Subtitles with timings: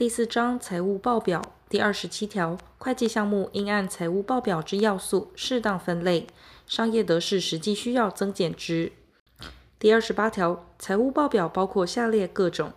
[0.00, 6.26] 第四章财务报表第二十七条，会计项目应按财务报表之要素适当分类，
[6.66, 8.92] 商业得失实际需要增减之。
[9.78, 12.72] 第二十八条，财务报表包括下列各种：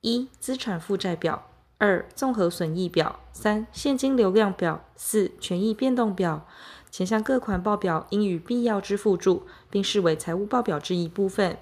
[0.00, 1.46] 一、资产负债表；
[1.78, 6.48] 二、综合损益表；三、现金流量表；四、权益变动表。
[6.90, 11.56] 前项各款报表应予必要之附注，并视为财务报表之一部分。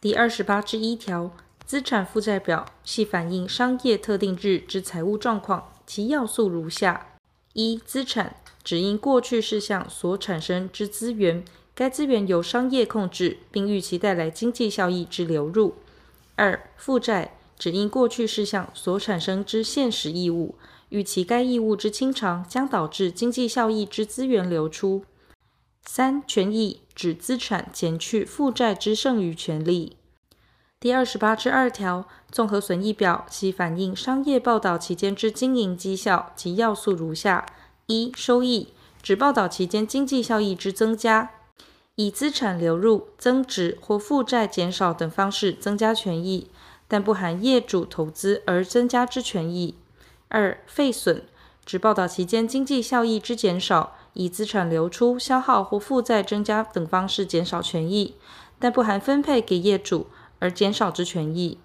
[0.00, 1.32] 第二十八之一条，
[1.70, 7.12] 资产负债表系反映商业特定日之财务状况，其要素如下：
[7.52, 8.34] 一、资产
[8.64, 15.74] 指因过去事项所产生之资源，该资源由商业控制，并预期带来经济效益之流入；
[16.34, 20.56] 二、负债指因过去事项所产生之现实义务。
[20.88, 25.04] 预期该义务之清偿将导致经济效益之资源流出。
[25.86, 29.98] 三、权益指资产减去负债之剩余权利。
[30.80, 37.44] 第二十八之二条，综合损益表其反映商业报道期间之经营绩效及要素如下：
[37.84, 38.72] 一、收益
[39.02, 41.32] 指报道期间经济效益之增加，
[41.96, 46.48] 以资产流入、增值或负债减少等方式增加权益，
[46.88, 49.74] 但不含业主投资而增加之权益。
[50.28, 51.24] 二、费损
[51.66, 58.14] 指报道期间经济效益之减少，以资产流出、消耗或负债增加等方式减少权益，
[58.58, 60.06] 但不含分配给业主
[60.40, 61.58] 而减少之权益。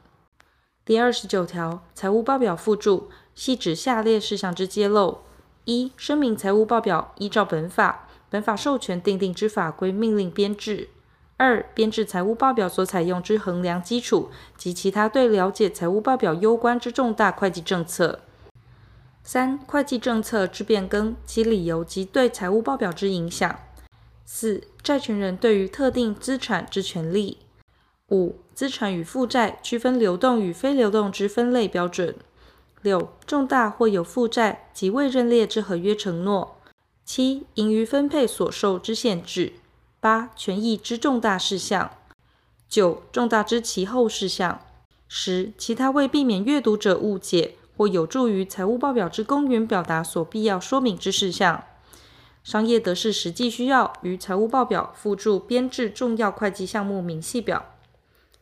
[0.85, 5.21] 第二十九条，财务报表附注系指下列事项之揭露：
[5.63, 10.89] 一、声明财务报表依照本法、本法授权订定之法规命令编制；
[11.37, 18.19] 二、编制财务报表所采用之衡量基础及其他对了解财务报表攸关之重大会计政策。
[19.23, 23.59] 三、会计政策之变更，其理由及对财务报表之影响。
[24.23, 27.39] 四、债权人对于特定资产之权利。
[28.11, 32.15] 五、资产与负债区分流动与非流动之分类标准。
[32.81, 36.61] 六、重大或有负债及未认列之合约承诺。
[37.03, 39.53] 七、盈余分配所受之限制。
[39.99, 41.91] 八、权益之重大事项。
[42.69, 44.61] 九、重大之其后事项。
[45.07, 47.55] 十、其他为避免阅读者误解。
[47.77, 51.65] 或有助于财务报表之公允表达所必要说明之事项，
[52.41, 57.75] 商业得失实际需要于财务报表附注编制重要会计项目明细表。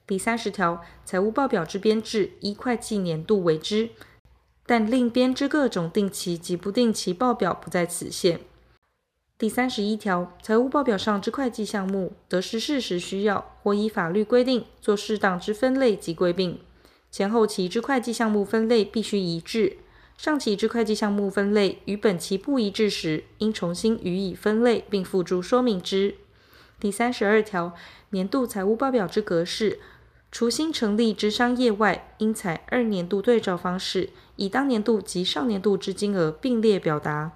[0.06, 3.90] 第三十条，财务报表之编制依会计年度为之，
[4.66, 8.42] 但另编之各种定期及不定期报表不在此限。
[9.38, 16.60] 第三十一条，财务报表上之会计项目，得视事实需要或依法律规定做适当之分类及归并。
[17.10, 19.78] 前后期之会计项目分类必须一致，
[20.18, 26.16] 上期之会计项目分类与本期不一致时，应重新予以分类并附注说明之。
[26.84, 27.74] 第三十二条，
[28.10, 29.80] 年度财务报表之格式，
[30.34, 37.32] 除新成立之商业外，应采二年度对照方式，以当年度及上年度之金额并列表达。